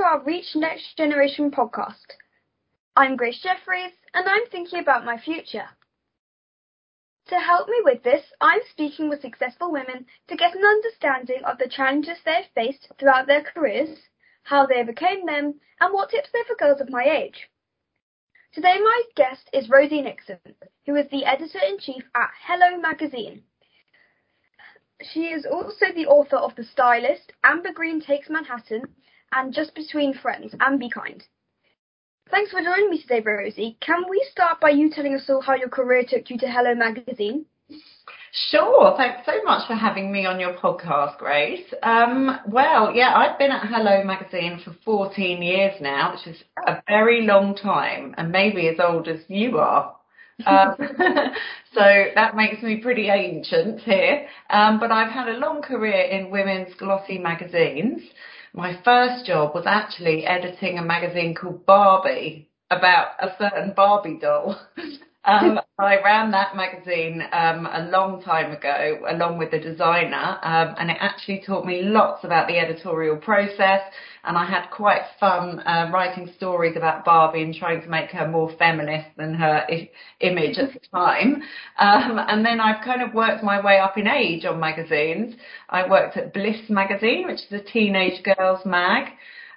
[0.00, 2.16] to our Reach Next Generation podcast.
[2.96, 5.66] I'm Grace Jeffries, and I'm thinking about my future.
[7.28, 11.58] To help me with this, I'm speaking with successful women to get an understanding of
[11.58, 13.98] the challenges they've faced throughout their careers,
[14.44, 17.50] how they overcame them, and what tips they've for girls of my age.
[18.54, 20.38] Today my guest is Rosie Nixon,
[20.86, 23.42] who is the editor-in-chief at Hello Magazine.
[25.12, 28.84] She is also the author of The Stylist, Amber Green Takes Manhattan,
[29.32, 31.24] and Just Between Friends, and Be Kind.
[32.30, 33.76] Thanks for joining me today, Rosie.
[33.80, 36.74] Can we start by you telling us all how your career took you to Hello
[36.74, 37.46] Magazine?
[38.32, 38.94] Sure.
[38.96, 41.66] Thanks so much for having me on your podcast, Grace.
[41.82, 46.80] Um, well, yeah, I've been at Hello Magazine for 14 years now, which is a
[46.86, 49.96] very long time and maybe as old as you are.
[50.46, 50.74] Um,
[51.74, 54.28] so that makes me pretty ancient here.
[54.48, 58.00] Um, but I've had a long career in women's glossy magazines.
[58.52, 64.60] My first job was actually editing a magazine called Barbie about a certain Barbie doll.
[65.30, 70.74] Um, I ran that magazine um, a long time ago, along with the designer, um,
[70.76, 73.82] and it actually taught me lots about the editorial process.
[74.24, 78.26] And I had quite fun uh, writing stories about Barbie and trying to make her
[78.26, 81.42] more feminist than her I- image at the time.
[81.78, 85.36] Um, and then I've kind of worked my way up in age on magazines.
[85.68, 89.12] I worked at Bliss magazine, which is a teenage girls mag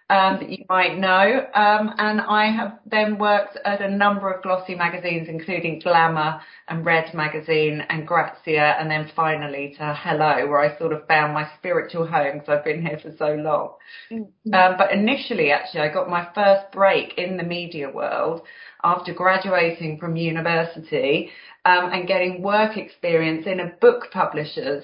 [0.10, 1.48] um, that you might know.
[1.54, 6.86] Um, and I have then worked at a number of glossy magazines, including Glamour and
[6.86, 11.48] Red magazine and Grazia, and then finally to Hello, where I sort of found my
[11.58, 13.76] spiritual home because I've been here for so long.
[14.12, 14.54] Mm-hmm.
[14.54, 18.42] Um, but initially, actually, I got my first break in the media world
[18.84, 21.32] after graduating from university
[21.66, 24.84] um, and getting work experience in a book publishers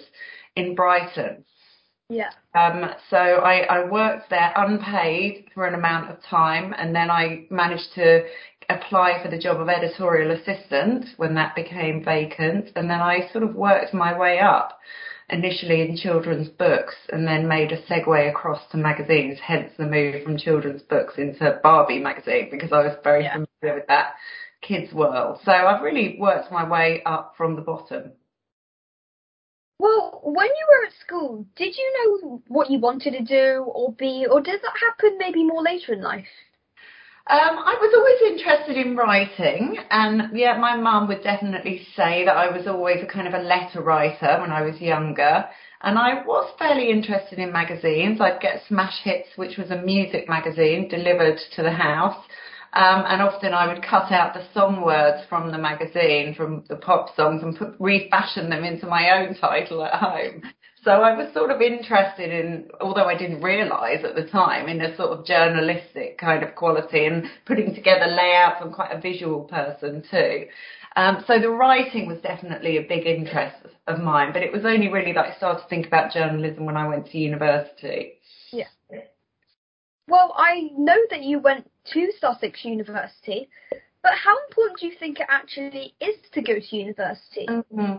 [0.55, 1.43] in Brighton.
[2.09, 2.31] Yeah.
[2.55, 7.45] Um, so I, I worked there unpaid for an amount of time, and then I
[7.51, 8.25] managed to
[8.69, 13.43] apply for the job of editorial assistant when that became vacant, and then I sort
[13.43, 14.79] of worked my way up
[15.29, 20.23] initially in children's books and then made a segue across to magazines, hence the move
[20.23, 23.33] from children's books into Barbie magazine because I was very yeah.
[23.33, 24.15] familiar with that
[24.61, 25.39] kids world.
[25.45, 28.11] So I've really worked my way up from the bottom.
[29.79, 33.93] Well, when you were at school, did you know what you wanted to do or
[33.93, 36.27] be, or did that happen maybe more later in life?
[37.27, 42.35] Um, I was always interested in writing, and yeah, my mum would definitely say that
[42.35, 45.45] I was always a kind of a letter writer when I was younger.
[45.81, 48.19] And I was fairly interested in magazines.
[48.19, 52.17] I'd get Smash Hits, which was a music magazine, delivered to the house.
[52.73, 56.75] Um, and often I would cut out the song words from the magazine, from the
[56.75, 60.43] pop songs, and put, refashion them into my own title at home.
[60.83, 64.81] So I was sort of interested in, although I didn't realise at the time, in
[64.81, 68.61] a sort of journalistic kind of quality and putting together layouts.
[68.61, 70.45] I'm quite a visual person too.
[70.95, 74.87] Um, so the writing was definitely a big interest of mine, but it was only
[74.87, 78.13] really that I started to think about journalism when I went to university.
[80.09, 83.49] Well, I know that you went to Sussex University,
[84.01, 87.45] but how important do you think it actually is to go to university?
[87.47, 87.95] Mm-hmm.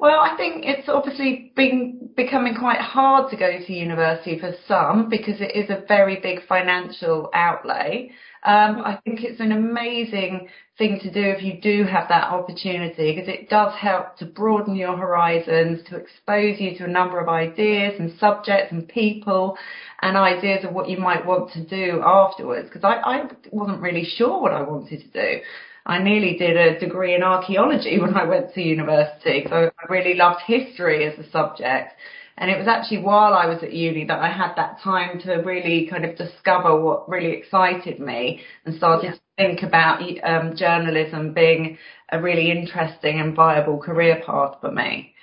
[0.00, 5.08] Well, I think it's obviously been becoming quite hard to go to university for some
[5.10, 8.10] because it is a very big financial outlay.
[8.44, 13.14] Um, I think it's an amazing thing to do if you do have that opportunity
[13.14, 17.28] because it does help to broaden your horizons, to expose you to a number of
[17.28, 19.56] ideas and subjects and people
[20.00, 24.04] and ideas of what you might want to do afterwards because I, I wasn't really
[24.04, 25.40] sure what I wanted to do.
[25.86, 30.14] I nearly did a degree in archaeology when I went to university, so I really
[30.14, 31.92] loved history as a subject.
[32.38, 35.34] And it was actually while I was at uni that I had that time to
[35.36, 39.12] really kind of discover what really excited me and started yeah.
[39.12, 41.78] to think about um, journalism being
[42.10, 45.14] a really interesting and viable career path for me.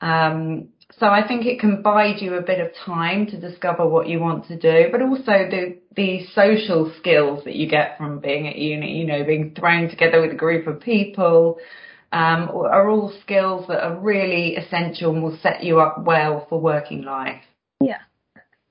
[0.00, 0.68] Um,
[0.98, 4.20] so I think it can bide you a bit of time to discover what you
[4.20, 8.56] want to do, but also the the social skills that you get from being at
[8.56, 11.58] uni, you know, being thrown together with a group of people,
[12.12, 16.60] um, are all skills that are really essential and will set you up well for
[16.60, 17.42] working life.
[17.80, 18.00] Yeah.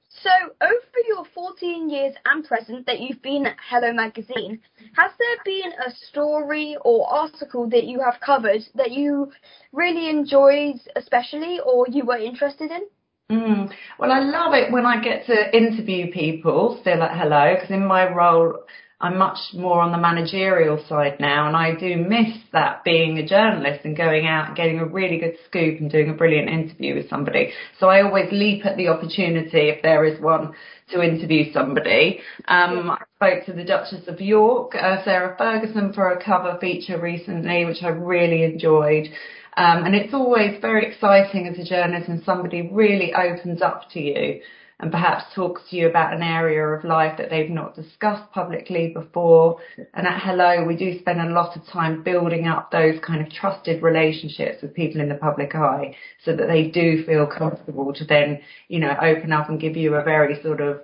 [0.10, 0.30] So,
[0.62, 4.60] over your 14 years and present that you've been at Hello Magazine,
[4.96, 9.32] has there been a story or article that you have covered that you
[9.72, 12.88] really enjoyed, especially, or you were interested in?
[13.32, 13.72] Mm.
[14.00, 17.86] Well, I love it when I get to interview people still at Hello, because in
[17.86, 18.64] my role
[19.00, 23.28] I'm much more on the managerial side now, and I do miss that being a
[23.28, 26.96] journalist and going out and getting a really good scoop and doing a brilliant interview
[26.96, 27.54] with somebody.
[27.80, 30.54] So I always leap at the opportunity if there is one
[30.94, 32.22] to interview somebody.
[32.48, 37.00] Um, I spoke to the Duchess of York, uh, Sarah Ferguson, for a cover feature
[37.00, 39.10] recently, which I really enjoyed.
[39.58, 44.00] Um, and it's always very exciting as a journalist and somebody really opens up to
[44.00, 44.42] you
[44.80, 48.92] and perhaps talks to you about an area of life that they've not discussed publicly
[48.94, 49.60] before.
[49.94, 53.32] And at Hello, we do spend a lot of time building up those kind of
[53.32, 58.06] trusted relationships with people in the public eye so that they do feel comfortable to
[58.06, 60.82] then, you know, open up and give you a very sort of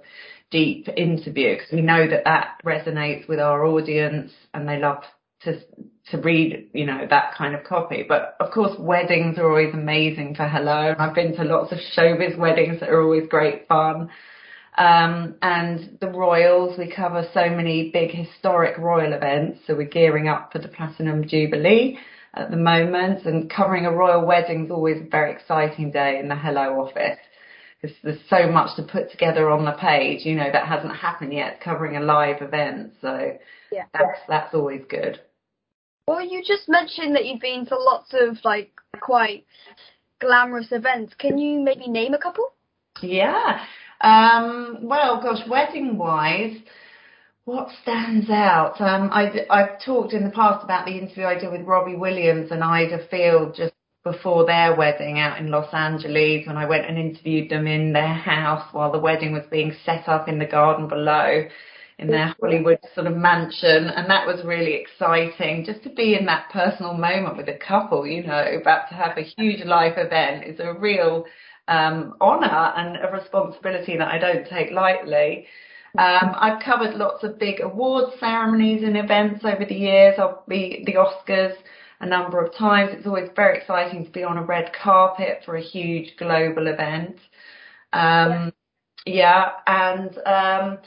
[0.49, 5.03] deep interview because we know that that resonates with our audience and they love
[5.41, 5.59] to
[6.11, 8.05] to read, you know, that kind of copy.
[8.07, 10.93] But of course, weddings are always amazing for Hello.
[10.97, 14.09] I've been to lots of showbiz weddings that are always great fun.
[14.77, 19.59] Um, and the royals, we cover so many big historic royal events.
[19.65, 21.97] So we're gearing up for the Platinum Jubilee
[22.33, 26.27] at the moment and covering a royal wedding is always a very exciting day in
[26.27, 27.19] the Hello office
[27.81, 31.33] because there's so much to put together on the page, you know, that hasn't happened
[31.33, 32.93] yet, covering a live event.
[33.01, 33.37] So
[33.71, 33.83] yeah.
[33.93, 35.19] that's, that's always good.
[36.07, 39.45] Well, you just mentioned that you've been to lots of like quite
[40.19, 41.13] glamorous events.
[41.17, 42.53] Can you maybe name a couple?
[43.01, 43.63] Yeah.
[44.01, 46.57] Um, well, gosh, wedding wise,
[47.45, 48.81] what stands out?
[48.81, 52.51] Um, I, I've talked in the past about the interview I did with Robbie Williams
[52.51, 53.73] and Ayda Field just
[54.03, 58.13] before their wedding out in Los Angeles when I went and interviewed them in their
[58.13, 61.47] house while the wedding was being set up in the garden below
[62.03, 65.63] in their Hollywood sort of mansion, and that was really exciting.
[65.65, 69.17] Just to be in that personal moment with a couple, you know, about to have
[69.17, 71.25] a huge life event is a real
[71.69, 75.47] um, honour and a responsibility that I don't take lightly.
[75.97, 80.15] Um, I've covered lots of big award ceremonies and events over the years.
[80.17, 81.53] I'll be the Oscars
[82.01, 82.91] a number of times.
[82.93, 87.17] It's always very exciting to be on a red carpet for a huge global event.
[87.93, 88.51] Um,
[89.05, 90.79] yeah, and um,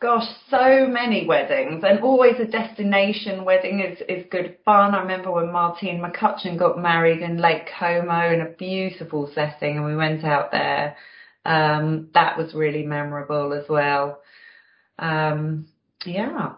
[0.00, 4.94] gosh, so many weddings and always a destination wedding is, is good fun.
[4.94, 9.86] I remember when Martine McCutcheon got married in Lake Como in a beautiful setting and
[9.86, 10.96] we went out there.
[11.44, 14.20] Um, that was really memorable as well.
[14.98, 15.68] Um,
[16.04, 16.54] yeah.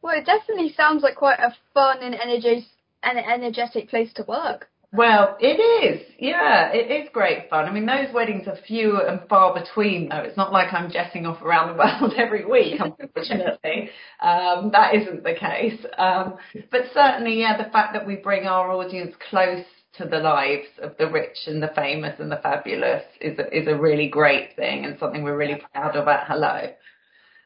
[0.00, 4.68] Well, it definitely sounds like quite a fun and energetic place to work.
[4.94, 6.02] Well, it is.
[6.18, 7.64] Yeah, it is great fun.
[7.64, 10.18] I mean, those weddings are few and far between, though.
[10.18, 13.88] It's not like I'm jetting off around the world every week, unfortunately.
[14.20, 15.80] um, that isn't the case.
[15.96, 16.36] Um,
[16.70, 20.94] but certainly, yeah, the fact that we bring our audience close to the lives of
[20.98, 24.84] the rich and the famous and the fabulous is a, is a really great thing
[24.84, 26.68] and something we're really proud of at Hello.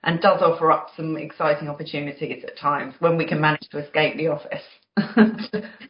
[0.03, 4.17] And does offer up some exciting opportunities at times when we can manage to escape
[4.17, 4.63] the office.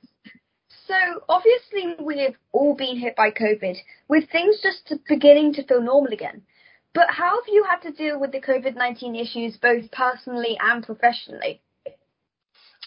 [0.86, 0.94] So
[1.28, 3.76] obviously we've all been hit by COVID,
[4.08, 6.42] with things just beginning to feel normal again.
[6.94, 10.84] But how have you had to deal with the COVID 19 issues both personally and
[10.84, 11.60] professionally?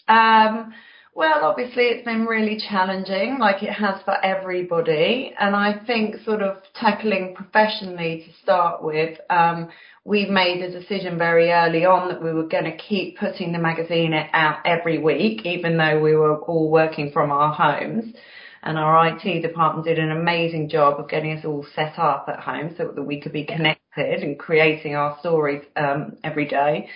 [0.07, 0.73] Um,
[1.19, 5.33] well, obviously it's been really challenging, like it has for everybody.
[5.37, 9.67] And I think sort of tackling professionally to start with, um,
[10.05, 13.59] we made a decision very early on that we were going to keep putting the
[13.59, 18.15] magazine out every week, even though we were all working from our homes.
[18.63, 22.39] And our IT department did an amazing job of getting us all set up at
[22.39, 26.87] home so that we could be connected and creating our stories um, every day.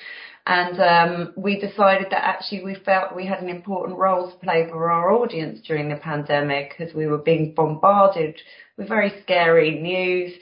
[0.45, 4.67] And um, we decided that actually we felt we had an important role to play
[4.69, 8.35] for our audience during the pandemic because we were being bombarded
[8.77, 10.33] with very scary news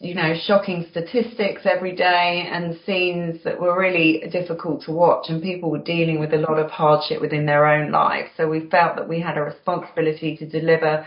[0.00, 5.42] you know, shocking statistics every day and scenes that were really difficult to watch and
[5.42, 8.30] people were dealing with a lot of hardship within their own lives.
[8.36, 11.04] So we felt that we had a responsibility to deliver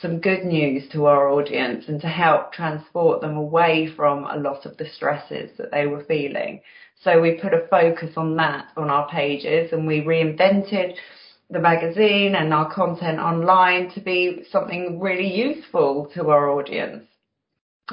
[0.00, 4.64] some good news to our audience and to help transport them away from a lot
[4.64, 6.62] of the stresses that they were feeling.
[7.02, 10.94] So we put a focus on that on our pages and we reinvented
[11.48, 17.04] the magazine and our content online to be something really useful to our audience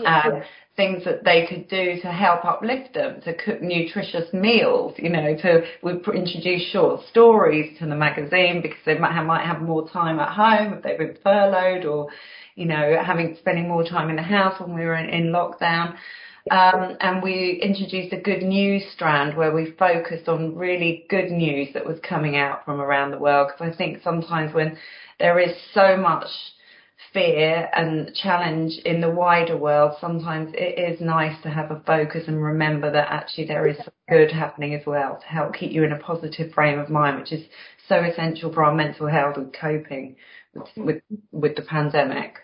[0.06, 0.44] um,
[0.76, 5.36] things that they could do to help uplift them, to cook nutritious meals, you know,
[5.36, 9.90] to we introduce short stories to the magazine because they might have, might have more
[9.90, 12.10] time at home if they've been furloughed or,
[12.56, 15.96] you know, having spending more time in the house when we were in, in lockdown.
[16.52, 21.70] Um, and we introduced a good news strand where we focused on really good news
[21.74, 24.78] that was coming out from around the world because I think sometimes when
[25.20, 26.28] there is so much
[27.14, 32.24] fear and challenge in the wider world, sometimes it is nice to have a focus
[32.28, 33.78] and remember that actually there is
[34.10, 37.32] good happening as well to help keep you in a positive frame of mind, which
[37.32, 37.46] is
[37.88, 40.16] so essential for our mental health and coping
[40.54, 41.02] with, with,
[41.32, 42.36] with the pandemic.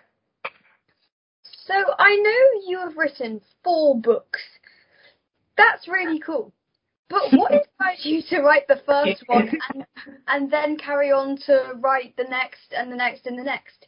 [1.74, 4.39] So I know you have written four books.
[5.58, 6.53] That's really cool.
[7.10, 7.51] But what
[7.82, 9.86] inspired you to write the first one and,
[10.27, 13.88] and then carry on to write the next and the next and the next?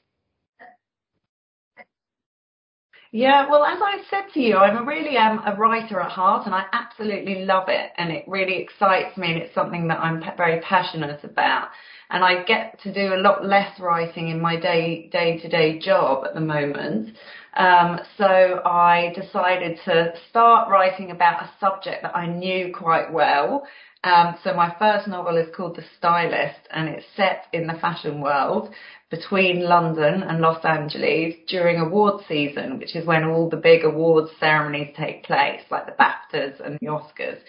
[3.12, 6.54] Yeah, well, as I said to you, I'm really am a writer at heart, and
[6.54, 10.60] I absolutely love it, and it really excites me, and it's something that I'm very
[10.60, 11.70] passionate about.
[12.10, 15.80] And I get to do a lot less writing in my day day to day
[15.80, 17.15] job at the moment.
[17.56, 23.66] Um, so I decided to start writing about a subject that I knew quite well.
[24.04, 28.22] Um, so my first novel is called The Stylist, and it's set in the fashion
[28.22, 28.74] world
[29.10, 34.32] between London and Los Angeles during award season, which is when all the big awards
[34.40, 37.40] ceremonies take place, like the BAFTAs and the Oscars.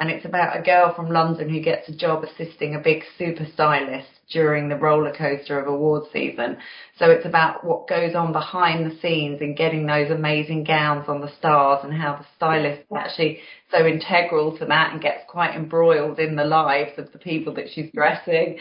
[0.00, 3.46] And it's about a girl from London who gets a job assisting a big super
[3.52, 6.56] stylist during the roller coaster of award season.
[6.98, 11.20] So it's about what goes on behind the scenes and getting those amazing gowns on
[11.20, 13.40] the stars and how the stylist is actually
[13.70, 17.68] so integral to that and gets quite embroiled in the lives of the people that
[17.72, 18.58] she's dressing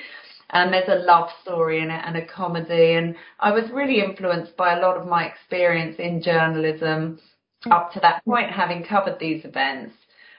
[0.52, 2.94] and there's a love story in it and a comedy.
[2.94, 7.20] And I was really influenced by a lot of my experience in journalism
[7.70, 9.94] up to that point, having covered these events.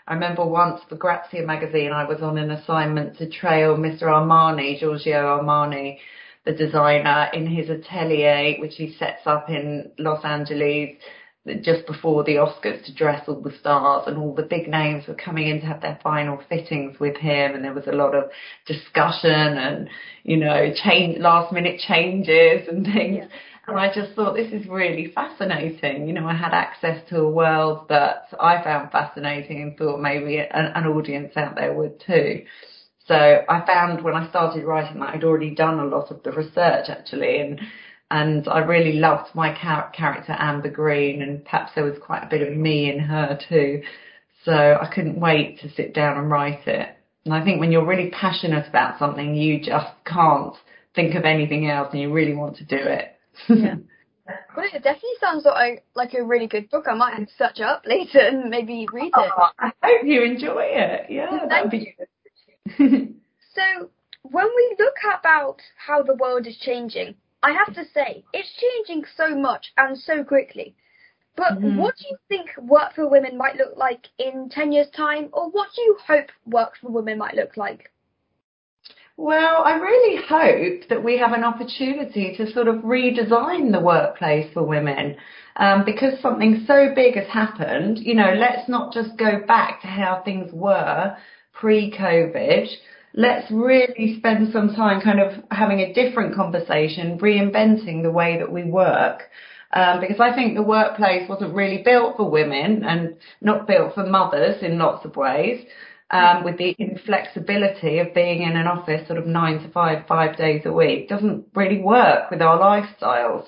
[0.06, 4.02] I remember once for Grazia magazine, I was on an assignment to trail Mr.
[4.04, 5.98] Armani, Giorgio Armani,
[6.44, 10.96] the designer, in his atelier, which he sets up in Los Angeles
[11.62, 15.14] just before the Oscars to dress all the stars and all the big names were
[15.14, 18.30] coming in to have their final fittings with him and there was a lot of
[18.66, 19.88] discussion and
[20.22, 23.26] you know change last minute changes and things yeah.
[23.70, 27.30] And I just thought this is really fascinating you know I had access to a
[27.30, 32.44] world that I found fascinating and thought maybe an, an audience out there would too
[33.06, 36.32] so I found when I started writing that I'd already done a lot of the
[36.32, 37.60] research actually and
[38.10, 42.28] and I really loved my char- character Amber Green, and perhaps there was quite a
[42.28, 43.82] bit of me in her too.
[44.44, 46.88] So I couldn't wait to sit down and write it.
[47.24, 50.54] And I think when you're really passionate about something, you just can't
[50.94, 53.16] think of anything else, and you really want to do it.
[53.48, 53.76] Yeah.
[54.56, 56.84] Well, it definitely sounds like like a really good book.
[56.88, 59.12] I might have to search up later and maybe read it.
[59.16, 61.06] Oh, I hope you enjoy it.
[61.10, 62.06] Yeah, that'd be good.
[63.54, 63.90] so,
[64.22, 69.04] when we look about how the world is changing, I have to say, it's changing
[69.16, 70.76] so much and so quickly.
[71.36, 71.78] But mm-hmm.
[71.78, 75.48] what do you think work for women might look like in 10 years' time, or
[75.50, 77.90] what do you hope work for women might look like?
[79.22, 84.50] Well, I really hope that we have an opportunity to sort of redesign the workplace
[84.54, 85.16] for women.
[85.56, 89.88] Um, because something so big has happened, you know, let's not just go back to
[89.88, 91.14] how things were
[91.52, 92.68] pre-COVID
[93.12, 98.50] let's really spend some time kind of having a different conversation, reinventing the way that
[98.50, 99.22] we work.
[99.72, 104.06] Um, because I think the workplace wasn't really built for women and not built for
[104.06, 105.64] mothers in lots of ways.
[106.12, 110.36] Um, with the inflexibility of being in an office sort of nine to five, five
[110.36, 113.46] days a week doesn't really work with our lifestyles.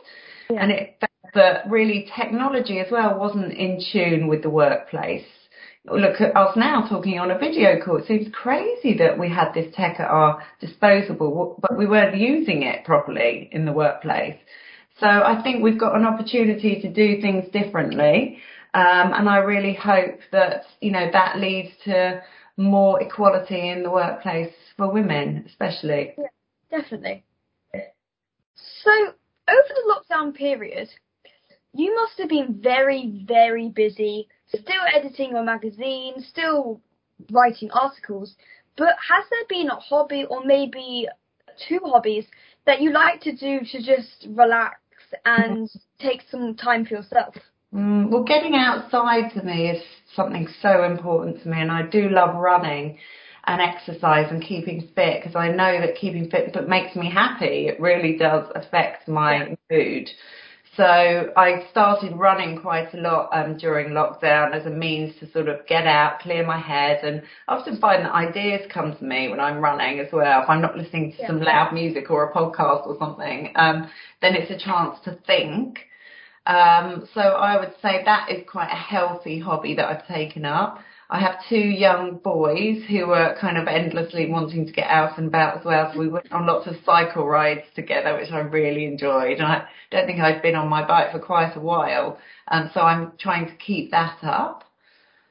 [0.49, 0.63] Yeah.
[0.63, 0.97] And it
[1.35, 5.25] that really technology as well wasn't in tune with the workplace
[5.91, 7.97] look at us now talking on a video call.
[7.97, 12.63] It seems crazy that we had this tech at our disposal, but we weren't using
[12.63, 14.37] it properly in the workplace.
[15.01, 18.39] So I think we've got an opportunity to do things differently.
[18.75, 22.23] Um, and I really hope that, you know, that leads to
[22.57, 26.15] more equality in the workplace for women, especially.
[26.19, 26.27] Yeah,
[26.71, 27.25] definitely.
[28.85, 28.91] So
[29.49, 30.89] over the lockdown period,
[31.75, 36.81] you must have been very, very busy still editing your magazine, still
[37.31, 38.35] writing articles,
[38.77, 41.09] but has there been a hobby or maybe
[41.69, 42.27] two hobbies
[42.67, 44.81] that you like to do to just relax
[45.25, 47.35] and take some time for yourself?
[47.75, 49.83] Mm, well, getting outside to me is
[50.15, 52.99] something so important to me, and I do love running
[53.47, 57.67] and exercise and keeping fit because I know that keeping fit but makes me happy.
[57.69, 60.09] It really does affect my mood.
[60.77, 60.85] So
[61.37, 65.67] I started running quite a lot um, during lockdown as a means to sort of
[65.67, 69.41] get out, clear my head, and I often find that ideas come to me when
[69.41, 70.43] I'm running as well.
[70.43, 71.27] If I'm not listening to yeah.
[71.27, 73.91] some loud music or a podcast or something, um,
[74.23, 75.79] then it's a chance to think.
[76.47, 80.79] Um, so I would say that is quite a healthy hobby that I've taken up.
[81.13, 85.29] I have two young boys who are kind of endlessly wanting to get out and
[85.29, 85.91] about as well.
[85.93, 89.39] So we went on lots of cycle rides together, which I really enjoyed.
[89.39, 92.19] And I don't think I'd been on my bike for quite a while.
[92.49, 94.65] And so I'm trying to keep that up.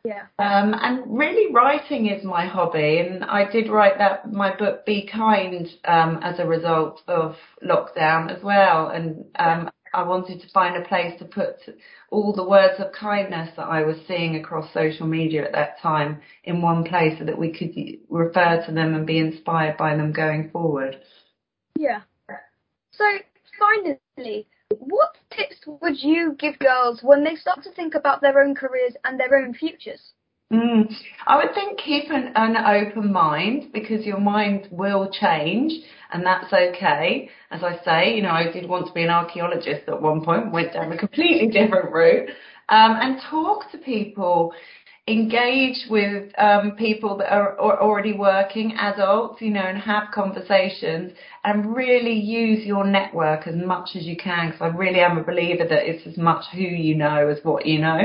[0.05, 0.25] Yeah.
[0.37, 5.07] Um, and really writing is my hobby and I did write that, my book Be
[5.11, 8.89] Kind, um, as a result of lockdown as well.
[8.89, 11.57] And, um, I wanted to find a place to put
[12.09, 16.21] all the words of kindness that I was seeing across social media at that time
[16.45, 17.75] in one place so that we could
[18.09, 21.01] refer to them and be inspired by them going forward.
[21.77, 22.01] Yeah.
[22.91, 23.05] So
[23.59, 24.47] finally,
[24.79, 28.95] what tips would you give girls when they start to think about their own careers
[29.03, 30.13] and their own futures?
[30.51, 30.93] Mm.
[31.27, 35.71] I would think keep an, an open mind because your mind will change
[36.11, 37.29] and that's okay.
[37.51, 40.51] As I say, you know, I did want to be an archaeologist at one point,
[40.51, 42.29] went down a completely different route,
[42.69, 44.53] um, and talk to people,
[45.07, 51.13] engage with um, people that are, are already working, adults, you know, and have conversations
[51.45, 55.23] and really use your network as much as you can because I really am a
[55.23, 58.01] believer that it's as much who you know as what you know.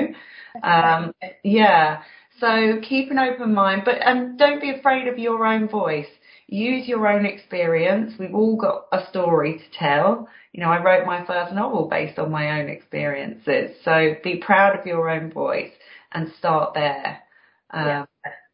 [0.62, 1.12] Um,
[1.44, 2.02] yeah.
[2.40, 6.08] So keep an open mind, but um, don't be afraid of your own voice.
[6.48, 8.12] Use your own experience.
[8.18, 10.28] We've all got a story to tell.
[10.52, 13.76] You know, I wrote my first novel based on my own experiences.
[13.84, 15.72] So be proud of your own voice
[16.12, 17.22] and start there.
[17.70, 18.04] Um, yeah.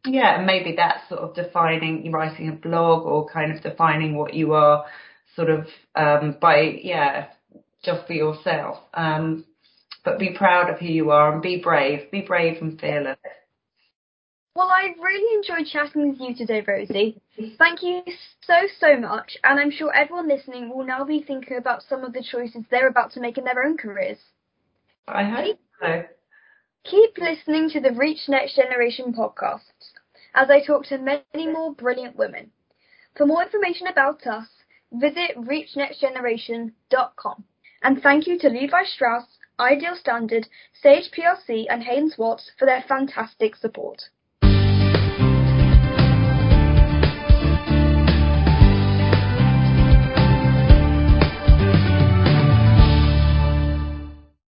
[0.07, 4.33] yeah, and maybe that's sort of defining, writing a blog or kind of defining what
[4.33, 4.87] you are
[5.37, 7.29] sort of um, by, yeah,
[7.85, 8.79] just for yourself.
[8.95, 9.45] Um,
[10.05, 12.11] but be proud of who you are and be brave.
[12.11, 13.19] Be brave and fearless.
[14.54, 17.18] Well, I really enjoyed chatting with you today, Rosie.
[17.56, 18.02] Thank you
[18.42, 22.12] so, so much, and I'm sure everyone listening will now be thinking about some of
[22.12, 24.18] the choices they're about to make in their own careers.
[25.09, 26.04] I hope so.
[26.85, 29.94] Keep listening to the Reach Next Generation podcasts
[30.35, 32.50] as I talk to many more brilliant women.
[33.16, 34.49] For more information about us,
[34.92, 37.44] visit reachnextgeneration.com.
[37.82, 42.82] And thank you to Levi Strauss, Ideal Standard, Sage PLC, and Haines Watts for their
[42.82, 44.11] fantastic support.